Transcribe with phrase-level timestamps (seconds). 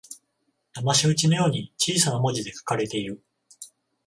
[0.73, 3.23] だまし討ちのように小さな文字で書かれている